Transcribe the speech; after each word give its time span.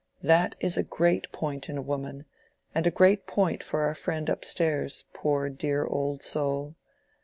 That 0.23 0.55
is 0.59 0.77
a 0.77 0.81
great 0.83 1.31
point 1.31 1.69
in 1.69 1.77
a 1.77 1.81
woman, 1.83 2.25
and 2.73 2.87
a 2.87 2.89
great 2.89 3.27
point 3.27 3.61
for 3.61 3.81
our 3.81 3.93
friend 3.93 4.31
up 4.31 4.43
stairs, 4.43 5.05
poor 5.13 5.47
dear 5.47 5.85
old 5.85 6.23
soul. 6.23 6.73